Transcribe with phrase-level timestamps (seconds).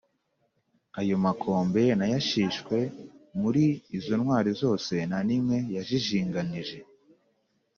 [0.99, 2.77] Ayo makombe ntayashishwe:
[3.41, 3.63] Muri
[3.97, 6.77] izo ntwari zose nta n’imwe yajijinganije